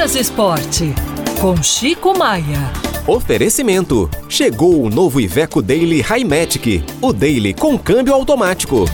Minas 0.00 0.14
Esporte, 0.14 0.94
com 1.42 1.62
Chico 1.62 2.16
Maia. 2.16 2.72
Oferecimento. 3.06 4.08
Chegou 4.30 4.82
o 4.82 4.88
novo 4.88 5.20
Iveco 5.20 5.60
Daily 5.60 6.00
Highmatic, 6.00 6.82
o 7.02 7.12
Daily 7.12 7.52
com 7.52 7.78
câmbio 7.78 8.14
automático. 8.14 8.86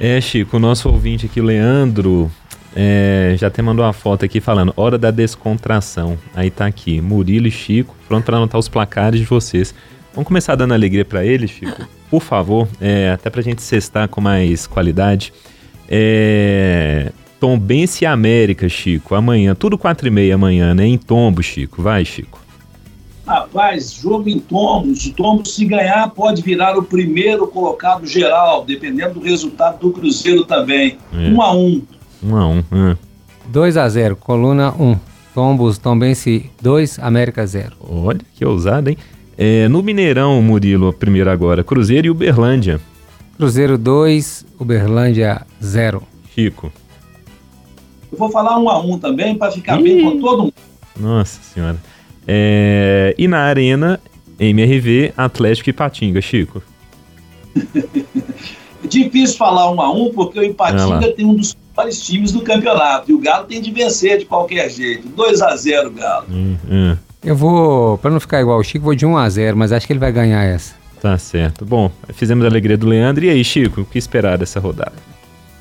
É, 0.00 0.18
Chico, 0.18 0.56
o 0.56 0.58
nosso 0.58 0.88
ouvinte 0.88 1.26
aqui, 1.26 1.42
Leandro, 1.42 2.32
é, 2.74 3.34
já 3.38 3.48
até 3.48 3.60
mandou 3.60 3.84
uma 3.84 3.92
foto 3.92 4.24
aqui 4.24 4.40
falando 4.40 4.72
hora 4.78 4.96
da 4.96 5.10
descontração. 5.10 6.18
Aí 6.34 6.50
tá 6.50 6.64
aqui, 6.64 7.02
Murilo 7.02 7.48
e 7.48 7.50
Chico, 7.50 7.94
pronto 8.08 8.24
para 8.24 8.38
anotar 8.38 8.58
os 8.58 8.66
placares 8.66 9.20
de 9.20 9.26
vocês. 9.26 9.74
Vamos 10.14 10.26
começar 10.26 10.54
dando 10.54 10.72
alegria 10.72 11.04
para 11.04 11.22
eles, 11.22 11.50
Chico? 11.50 11.86
Por 12.08 12.22
favor, 12.22 12.66
é, 12.80 13.10
até 13.10 13.28
pra 13.28 13.42
gente 13.42 13.60
cestar 13.60 14.08
com 14.08 14.22
mais 14.22 14.66
qualidade. 14.66 15.34
É, 15.88 17.12
Tombense 17.38 18.04
e 18.04 18.06
América, 18.06 18.68
Chico, 18.68 19.14
amanhã, 19.14 19.54
tudo 19.54 19.76
4 19.76 20.08
e 20.08 20.10
meia 20.10 20.34
amanhã, 20.34 20.74
né? 20.74 20.86
Em 20.86 20.98
tombo, 20.98 21.42
Chico. 21.42 21.82
Vai, 21.82 22.04
Chico. 22.04 22.40
Rapaz, 23.26 23.92
jogo 23.92 24.28
em 24.28 24.38
tombos. 24.38 25.04
O 25.06 25.12
tombo, 25.12 25.46
se 25.46 25.64
ganhar, 25.64 26.08
pode 26.10 26.42
virar 26.42 26.78
o 26.78 26.82
primeiro 26.82 27.46
colocado 27.48 28.06
geral, 28.06 28.64
dependendo 28.64 29.14
do 29.14 29.20
resultado 29.20 29.80
do 29.80 29.90
Cruzeiro 29.90 30.44
também. 30.44 30.96
É. 31.12 31.28
Um 31.28 31.42
a 31.42 31.52
um. 31.52 31.82
Um 32.22 32.36
a 32.36 32.46
um. 32.46 32.58
É. 32.58 32.96
2 33.48 33.76
a 33.76 33.88
0 33.88 34.16
coluna 34.16 34.72
1. 34.78 34.84
Um. 34.84 34.98
Tombos, 35.34 35.76
Tombense 35.76 36.50
2, 36.62 36.98
América 37.00 37.46
0. 37.46 37.76
Olha 37.80 38.20
que 38.34 38.42
ousado, 38.42 38.88
hein? 38.88 38.96
É, 39.36 39.68
no 39.68 39.82
Mineirão, 39.82 40.40
Murilo, 40.40 40.94
primeiro 40.94 41.30
agora, 41.30 41.62
Cruzeiro 41.62 42.06
e 42.06 42.10
Uberlândia. 42.10 42.80
Cruzeiro 43.36 43.76
2, 43.76 44.46
Uberlândia 44.58 45.46
0. 45.62 46.02
Chico. 46.34 46.72
Eu 48.10 48.18
vou 48.18 48.30
falar 48.30 48.58
um 48.58 48.68
a 48.68 48.80
um 48.80 48.98
também 48.98 49.36
para 49.36 49.52
ficar 49.52 49.78
Ih. 49.80 49.82
bem 49.82 50.02
com 50.02 50.20
todo 50.20 50.42
mundo. 50.44 50.54
Nossa 50.98 51.40
senhora. 51.42 51.76
É, 52.26 53.14
e 53.18 53.28
na 53.28 53.40
Arena, 53.40 54.00
MRV, 54.40 55.12
Atlético 55.16 55.70
e 55.70 55.72
Patinga, 55.72 56.20
Chico. 56.20 56.62
Difícil 58.88 59.36
falar 59.36 59.70
um 59.70 59.80
a 59.80 59.92
um, 59.92 60.12
porque 60.12 60.38
o 60.38 60.44
Ipatinga 60.44 61.12
tem 61.12 61.26
um 61.26 61.34
dos 61.34 61.56
melhores 61.76 62.00
times 62.00 62.32
do 62.32 62.40
campeonato. 62.40 63.10
E 63.10 63.14
o 63.14 63.18
Galo 63.18 63.46
tem 63.46 63.60
de 63.60 63.70
vencer 63.70 64.18
de 64.18 64.24
qualquer 64.24 64.70
jeito. 64.70 65.08
2 65.08 65.42
a 65.42 65.56
0 65.56 65.90
Galo. 65.90 66.26
Hum, 66.30 66.56
hum. 66.70 66.96
Eu 67.22 67.34
vou, 67.34 67.98
para 67.98 68.10
não 68.10 68.20
ficar 68.20 68.40
igual 68.40 68.58
o 68.58 68.62
Chico, 68.62 68.84
vou 68.84 68.94
de 68.94 69.04
1 69.04 69.16
a 69.16 69.28
0 69.28 69.56
mas 69.56 69.72
acho 69.72 69.86
que 69.86 69.92
ele 69.92 70.00
vai 70.00 70.12
ganhar 70.12 70.42
essa. 70.44 70.74
Tá 71.00 71.16
certo. 71.18 71.64
Bom, 71.64 71.90
fizemos 72.14 72.44
a 72.44 72.48
alegria 72.48 72.76
do 72.76 72.86
Leandro. 72.86 73.24
E 73.24 73.30
aí, 73.30 73.44
Chico, 73.44 73.82
o 73.82 73.84
que 73.84 73.98
esperar 73.98 74.38
dessa 74.38 74.58
rodada? 74.58 74.94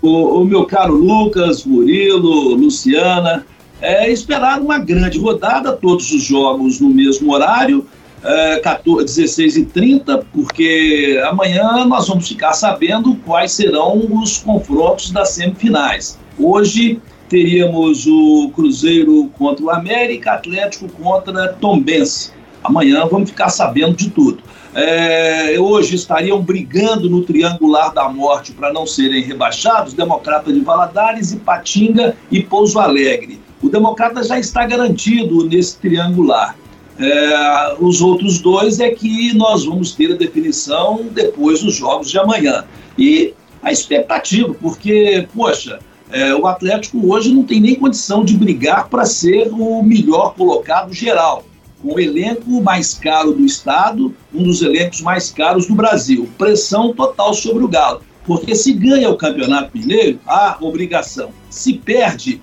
O, 0.00 0.40
o 0.40 0.44
meu 0.44 0.64
caro 0.64 0.94
Lucas, 0.94 1.64
Murilo, 1.64 2.54
Luciana, 2.54 3.44
é 3.80 4.10
esperar 4.10 4.60
uma 4.60 4.78
grande 4.78 5.18
rodada, 5.18 5.72
todos 5.72 6.10
os 6.12 6.22
jogos 6.22 6.80
no 6.80 6.88
mesmo 6.88 7.32
horário, 7.32 7.86
é, 8.22 8.58
14, 8.60 9.04
16 9.04 9.56
e 9.56 9.64
30, 9.66 10.18
porque 10.32 11.20
amanhã 11.28 11.84
nós 11.86 12.08
vamos 12.08 12.28
ficar 12.28 12.52
sabendo 12.52 13.14
quais 13.16 13.52
serão 13.52 13.98
os 14.20 14.38
confrontos 14.38 15.10
das 15.10 15.30
semifinais. 15.30 16.18
Hoje 16.38 17.00
teríamos 17.28 18.06
o 18.06 18.50
Cruzeiro 18.54 19.30
contra 19.36 19.64
o 19.64 19.70
América, 19.70 20.32
Atlético 20.32 20.88
contra 20.88 21.48
Tombense. 21.48 22.32
Amanhã 22.66 23.06
vamos 23.06 23.30
ficar 23.30 23.48
sabendo 23.48 23.96
de 23.96 24.10
tudo 24.10 24.42
é, 24.76 25.58
hoje 25.58 25.96
estariam 25.96 26.38
brigando 26.42 27.08
no 27.08 27.22
triangular 27.22 27.94
da 27.94 28.10
morte 28.10 28.52
para 28.52 28.70
não 28.70 28.86
serem 28.86 29.22
rebaixados, 29.22 29.94
Democrata 29.94 30.52
de 30.52 30.60
Valadares, 30.60 31.32
Ipatinga 31.32 32.14
e 32.30 32.42
Pouso 32.42 32.78
Alegre. 32.78 33.40
O 33.62 33.70
Democrata 33.70 34.22
já 34.22 34.38
está 34.38 34.66
garantido 34.66 35.46
nesse 35.46 35.78
triangular. 35.78 36.54
É, 36.98 37.76
os 37.80 38.02
outros 38.02 38.38
dois 38.38 38.78
é 38.78 38.90
que 38.90 39.34
nós 39.34 39.64
vamos 39.64 39.92
ter 39.92 40.12
a 40.12 40.16
definição 40.16 41.06
depois 41.10 41.62
dos 41.62 41.74
jogos 41.74 42.10
de 42.10 42.18
amanhã. 42.18 42.64
E 42.98 43.32
a 43.62 43.72
expectativa, 43.72 44.54
porque, 44.60 45.26
poxa, 45.34 45.78
é, 46.12 46.34
o 46.34 46.46
Atlético 46.46 47.10
hoje 47.10 47.32
não 47.32 47.44
tem 47.44 47.60
nem 47.60 47.76
condição 47.76 48.22
de 48.22 48.36
brigar 48.36 48.90
para 48.90 49.06
ser 49.06 49.48
o 49.50 49.82
melhor 49.82 50.34
colocado 50.34 50.92
geral 50.92 51.42
o 51.86 52.00
elenco 52.00 52.60
mais 52.60 52.94
caro 52.94 53.32
do 53.32 53.44
estado, 53.44 54.12
um 54.34 54.42
dos 54.42 54.60
elencos 54.60 55.00
mais 55.00 55.30
caros 55.30 55.66
do 55.66 55.74
Brasil. 55.74 56.28
Pressão 56.36 56.92
total 56.92 57.32
sobre 57.32 57.62
o 57.62 57.68
Galo. 57.68 58.02
Porque 58.24 58.56
se 58.56 58.72
ganha 58.72 59.08
o 59.08 59.16
Campeonato 59.16 59.70
Mineiro, 59.72 60.18
há 60.26 60.56
obrigação. 60.60 61.30
Se 61.48 61.74
perde, 61.74 62.42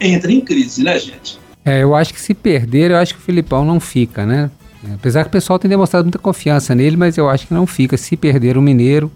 entra 0.00 0.32
em 0.32 0.40
crise, 0.40 0.82
né, 0.82 0.98
gente? 0.98 1.38
É, 1.64 1.82
eu 1.82 1.94
acho 1.94 2.14
que 2.14 2.20
se 2.20 2.32
perder, 2.32 2.92
eu 2.92 2.96
acho 2.96 3.14
que 3.14 3.20
o 3.20 3.22
Filipão 3.22 3.62
não 3.62 3.78
fica, 3.78 4.24
né? 4.24 4.50
Apesar 4.94 5.24
que 5.24 5.28
o 5.28 5.32
pessoal 5.32 5.58
tem 5.58 5.68
demonstrado 5.68 6.04
muita 6.04 6.18
confiança 6.18 6.74
nele, 6.74 6.96
mas 6.96 7.18
eu 7.18 7.28
acho 7.28 7.46
que 7.46 7.52
não 7.52 7.66
fica. 7.66 7.96
Se 7.96 8.16
perder 8.16 8.56
o 8.56 8.62
Mineiro, 8.62 9.10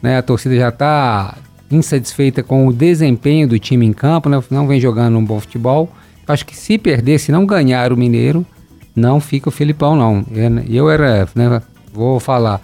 né, 0.00 0.16
a 0.16 0.22
torcida 0.22 0.56
já 0.56 0.68
está 0.68 1.36
insatisfeita 1.70 2.42
com 2.42 2.66
o 2.66 2.72
desempenho 2.72 3.48
do 3.48 3.58
time 3.58 3.84
em 3.84 3.92
campo, 3.92 4.28
né, 4.28 4.42
não 4.50 4.66
vem 4.66 4.80
jogando 4.80 5.18
um 5.18 5.24
bom 5.24 5.38
futebol. 5.40 5.90
Acho 6.26 6.46
que 6.46 6.56
se 6.56 6.78
perder, 6.78 7.18
se 7.18 7.32
não 7.32 7.44
ganhar 7.44 7.92
o 7.92 7.96
Mineiro, 7.96 8.46
não 8.94 9.20
fica 9.20 9.48
o 9.48 9.52
Filipão, 9.52 9.96
não. 9.96 10.24
Eu 10.68 10.90
era, 10.90 11.28
né, 11.34 11.62
vou 11.92 12.20
falar. 12.20 12.60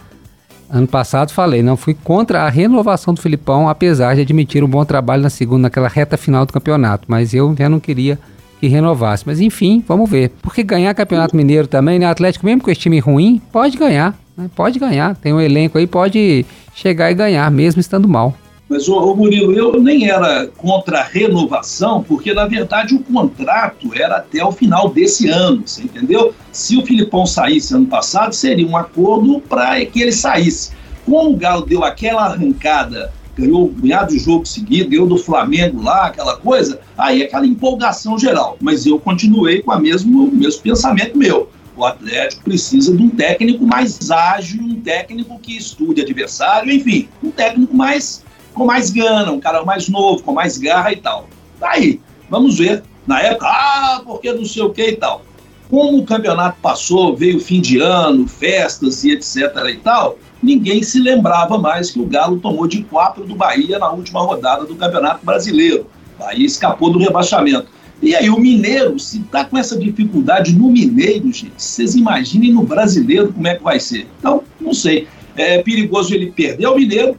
Ano 0.70 0.86
passado 0.86 1.32
falei, 1.32 1.62
não 1.62 1.76
fui 1.78 1.94
contra 1.94 2.42
a 2.42 2.50
renovação 2.50 3.14
do 3.14 3.22
Filipão, 3.22 3.68
apesar 3.68 4.14
de 4.14 4.20
admitir 4.20 4.62
um 4.62 4.68
bom 4.68 4.84
trabalho 4.84 5.22
na 5.22 5.30
segunda, 5.30 5.62
naquela 5.62 5.88
reta 5.88 6.18
final 6.18 6.44
do 6.44 6.52
campeonato. 6.52 7.06
Mas 7.08 7.32
eu 7.32 7.54
já 7.58 7.68
não 7.70 7.80
queria 7.80 8.18
que 8.60 8.68
renovasse. 8.68 9.24
Mas 9.26 9.40
enfim, 9.40 9.82
vamos 9.88 10.10
ver. 10.10 10.30
Porque 10.42 10.62
ganhar 10.62 10.92
campeonato 10.94 11.34
mineiro 11.34 11.66
também, 11.66 11.98
né? 11.98 12.06
Atlético, 12.06 12.44
mesmo 12.44 12.62
com 12.62 12.70
esse 12.70 12.80
time 12.80 12.98
ruim, 12.98 13.40
pode 13.50 13.78
ganhar. 13.78 14.14
Né? 14.36 14.50
Pode 14.54 14.78
ganhar. 14.78 15.14
Tem 15.16 15.32
um 15.32 15.40
elenco 15.40 15.78
aí, 15.78 15.86
pode 15.86 16.44
chegar 16.74 17.10
e 17.10 17.14
ganhar, 17.14 17.50
mesmo 17.50 17.80
estando 17.80 18.06
mal. 18.06 18.34
Mas, 18.68 18.86
ô, 18.86 19.14
Murilo, 19.14 19.52
eu 19.52 19.80
nem 19.80 20.10
era 20.10 20.46
contra 20.48 21.00
a 21.00 21.02
renovação, 21.02 22.02
porque, 22.02 22.34
na 22.34 22.46
verdade, 22.46 22.94
o 22.94 23.02
contrato 23.02 23.90
era 23.94 24.18
até 24.18 24.44
o 24.44 24.52
final 24.52 24.90
desse 24.90 25.26
ano, 25.28 25.62
você 25.64 25.82
entendeu? 25.82 26.34
Se 26.52 26.76
o 26.76 26.84
Filipão 26.84 27.24
saísse 27.24 27.74
ano 27.74 27.86
passado, 27.86 28.34
seria 28.34 28.66
um 28.66 28.76
acordo 28.76 29.40
para 29.40 29.82
que 29.86 30.02
ele 30.02 30.12
saísse. 30.12 30.72
Como 31.06 31.30
o 31.30 31.36
Galo 31.36 31.64
deu 31.64 31.82
aquela 31.82 32.26
arrancada, 32.26 33.10
ganhou 33.34 33.66
um 33.66 33.72
punhado 33.72 34.12
de 34.12 34.18
jogo 34.18 34.44
seguido, 34.44 34.90
ganhou 34.90 35.06
do 35.06 35.16
Flamengo 35.16 35.82
lá, 35.82 36.08
aquela 36.08 36.36
coisa, 36.36 36.78
aí 36.98 37.22
aquela 37.22 37.46
empolgação 37.46 38.18
geral. 38.18 38.58
Mas 38.60 38.84
eu 38.84 38.98
continuei 38.98 39.62
com 39.62 39.72
o 39.72 39.78
mesmo, 39.78 40.30
mesmo 40.30 40.60
pensamento 40.60 41.16
meu. 41.16 41.48
O 41.74 41.84
Atlético 41.84 42.42
precisa 42.42 42.94
de 42.94 43.02
um 43.02 43.08
técnico 43.08 43.64
mais 43.64 44.10
ágil, 44.10 44.60
um 44.62 44.80
técnico 44.80 45.38
que 45.38 45.56
estude 45.56 46.02
adversário, 46.02 46.70
enfim, 46.70 47.08
um 47.22 47.30
técnico 47.30 47.74
mais 47.74 48.24
com 48.58 48.66
mais 48.66 48.90
gana, 48.90 49.30
um 49.30 49.40
cara 49.40 49.64
mais 49.64 49.88
novo, 49.88 50.22
com 50.22 50.32
mais 50.32 50.58
garra 50.58 50.92
e 50.92 50.96
tal. 50.96 51.28
Daí, 51.60 52.00
vamos 52.28 52.58
ver. 52.58 52.82
Na 53.06 53.22
época, 53.22 53.46
ah, 53.46 54.02
porque 54.04 54.32
não 54.32 54.44
sei 54.44 54.62
o 54.62 54.70
que 54.70 54.82
e 54.82 54.96
tal. 54.96 55.22
Como 55.70 55.98
o 55.98 56.04
campeonato 56.04 56.58
passou, 56.60 57.16
veio 57.16 57.40
fim 57.40 57.60
de 57.60 57.78
ano, 57.78 58.26
festas 58.26 59.04
e 59.04 59.12
etc 59.12 59.54
e 59.70 59.76
tal, 59.76 60.18
ninguém 60.42 60.82
se 60.82 60.98
lembrava 60.98 61.58
mais 61.58 61.90
que 61.90 62.00
o 62.00 62.06
Galo 62.06 62.38
tomou 62.38 62.66
de 62.66 62.82
quatro 62.84 63.24
do 63.24 63.34
Bahia 63.34 63.78
na 63.78 63.90
última 63.90 64.20
rodada 64.20 64.64
do 64.64 64.74
Campeonato 64.74 65.24
Brasileiro. 65.24 65.86
Bahia 66.18 66.46
escapou 66.46 66.90
do 66.90 66.98
rebaixamento. 66.98 67.66
E 68.00 68.14
aí 68.14 68.30
o 68.30 68.38
Mineiro, 68.38 68.98
se 68.98 69.20
tá 69.20 69.44
com 69.44 69.58
essa 69.58 69.76
dificuldade 69.76 70.54
no 70.54 70.70
Mineiro, 70.70 71.32
gente, 71.32 71.52
vocês 71.56 71.94
imaginem 71.94 72.52
no 72.52 72.62
Brasileiro 72.62 73.32
como 73.32 73.46
é 73.46 73.54
que 73.54 73.62
vai 73.62 73.78
ser. 73.78 74.06
Então, 74.18 74.42
não 74.60 74.72
sei. 74.72 75.06
É 75.36 75.62
perigoso 75.62 76.14
ele 76.14 76.32
perder 76.32 76.66
o 76.66 76.76
Mineiro, 76.76 77.16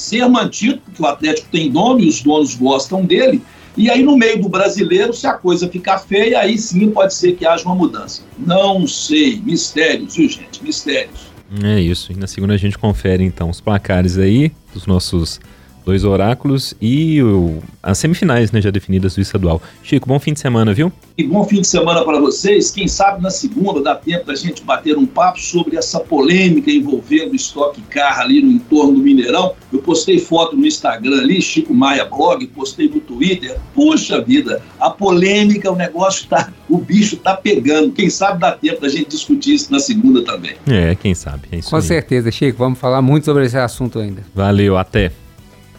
ser 0.00 0.26
mantido, 0.28 0.80
porque 0.84 1.02
o 1.02 1.06
Atlético 1.06 1.48
tem 1.50 1.70
dono 1.70 2.00
e 2.00 2.08
os 2.08 2.22
donos 2.22 2.54
gostam 2.54 3.04
dele. 3.04 3.42
E 3.76 3.88
aí, 3.88 4.02
no 4.02 4.16
meio 4.16 4.42
do 4.42 4.48
brasileiro, 4.48 5.12
se 5.12 5.26
a 5.26 5.34
coisa 5.34 5.68
ficar 5.68 5.98
feia, 5.98 6.40
aí 6.40 6.58
sim 6.58 6.90
pode 6.90 7.14
ser 7.14 7.36
que 7.36 7.46
haja 7.46 7.64
uma 7.64 7.74
mudança. 7.74 8.22
Não 8.38 8.86
sei. 8.86 9.40
Mistérios, 9.40 10.16
viu, 10.16 10.28
gente? 10.28 10.62
Mistérios. 10.62 11.30
É 11.62 11.80
isso. 11.80 12.12
E 12.12 12.16
na 12.16 12.26
segunda 12.26 12.54
a 12.54 12.56
gente 12.56 12.76
confere, 12.76 13.24
então, 13.24 13.48
os 13.48 13.60
placares 13.60 14.18
aí 14.18 14.50
dos 14.74 14.86
nossos 14.86 15.40
dois 15.84 16.04
oráculos 16.04 16.74
e 16.80 17.22
o, 17.22 17.58
as 17.82 17.98
semifinais 17.98 18.52
né, 18.52 18.60
já 18.60 18.70
definidas 18.70 19.14
do 19.14 19.20
estadual. 19.20 19.60
Chico, 19.82 20.08
bom 20.08 20.18
fim 20.18 20.32
de 20.32 20.40
semana, 20.40 20.72
viu? 20.72 20.92
E 21.16 21.24
bom 21.24 21.44
fim 21.44 21.60
de 21.60 21.66
semana 21.66 22.04
para 22.04 22.18
vocês. 22.18 22.70
Quem 22.70 22.88
sabe 22.88 23.22
na 23.22 23.30
segunda 23.30 23.82
dá 23.82 23.94
tempo 23.94 24.26
da 24.26 24.34
gente 24.34 24.62
bater 24.62 24.96
um 24.96 25.06
papo 25.06 25.40
sobre 25.40 25.76
essa 25.76 26.00
polêmica 26.00 26.70
envolvendo 26.70 27.32
o 27.32 27.36
estoque 27.36 27.80
car 27.82 28.20
ali 28.20 28.40
no 28.42 28.50
entorno 28.50 28.94
do 28.94 29.00
Mineirão. 29.00 29.54
Eu 29.72 29.80
postei 29.80 30.18
foto 30.18 30.56
no 30.56 30.66
Instagram 30.66 31.20
ali, 31.20 31.40
Chico 31.40 31.74
Maia 31.74 32.04
Blog, 32.04 32.46
postei 32.48 32.88
no 32.88 33.00
Twitter. 33.00 33.58
Puxa 33.74 34.20
vida, 34.20 34.62
a 34.78 34.90
polêmica, 34.90 35.70
o 35.70 35.76
negócio 35.76 36.26
tá, 36.28 36.52
o 36.68 36.78
bicho 36.78 37.16
tá 37.16 37.36
pegando. 37.36 37.92
Quem 37.92 38.08
sabe 38.10 38.40
dá 38.40 38.52
tempo 38.52 38.80
da 38.80 38.88
gente 38.88 39.08
discutir 39.08 39.54
isso 39.54 39.72
na 39.72 39.78
segunda 39.78 40.22
também. 40.22 40.54
É, 40.66 40.94
quem 40.94 41.14
sabe. 41.14 41.42
É 41.52 41.60
Com 41.60 41.76
aí. 41.76 41.82
certeza, 41.82 42.30
Chico. 42.30 42.58
Vamos 42.58 42.78
falar 42.78 43.02
muito 43.02 43.24
sobre 43.24 43.44
esse 43.44 43.56
assunto 43.58 43.98
ainda. 43.98 44.22
Valeu, 44.34 44.76
até. 44.76 45.12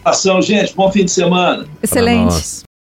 Ação, 0.03 0.41
gente. 0.41 0.75
Bom 0.75 0.91
fim 0.91 1.05
de 1.05 1.11
semana. 1.11 1.65
Excelente. 1.81 2.63